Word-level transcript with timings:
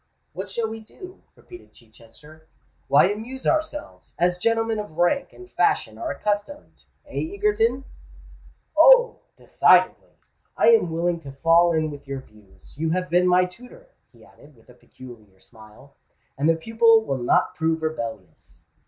"What 0.33 0.49
shall 0.49 0.67
we 0.67 0.79
do?" 0.79 1.21
repeated 1.35 1.73
Chichester. 1.73 2.47
"Why, 2.87 3.05
amuse 3.11 3.45
ourselves—as 3.45 4.39
gentlemen 4.39 4.79
of 4.79 4.97
rank 4.97 5.31
and 5.31 5.51
fashion 5.51 5.99
are 5.99 6.09
accustomed—eh, 6.09 7.35
Egerton?" 7.35 7.83
"Oh! 8.75 9.19
decidedly. 9.35 10.17
I 10.57 10.69
am 10.69 10.89
willing 10.89 11.19
to 11.19 11.31
fall 11.31 11.73
in 11.73 11.91
with 11.91 12.07
your 12.07 12.21
views. 12.21 12.75
You 12.79 12.89
have 12.89 13.11
been 13.11 13.27
my 13.27 13.45
tutor," 13.45 13.89
he 14.11 14.25
added, 14.25 14.55
with 14.55 14.69
a 14.69 14.73
peculiar 14.73 15.39
smile; 15.39 15.93
"and 16.35 16.49
the 16.49 16.55
pupil 16.55 17.05
will 17.05 17.19
not 17.21 17.53
prove 17.53 17.83
rebellious." 17.83 18.65